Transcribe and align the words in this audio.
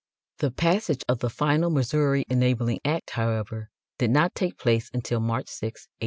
The 0.39 0.49
passage 0.49 1.03
of 1.07 1.19
the 1.19 1.29
final 1.29 1.69
Missouri 1.69 2.25
Enabling 2.27 2.79
Act, 2.83 3.11
however, 3.11 3.69
did 3.99 4.09
not 4.09 4.33
take 4.33 4.57
place 4.57 4.89
until 4.95 5.19
March 5.19 5.47
6, 5.47 5.59
1820. 5.59 5.83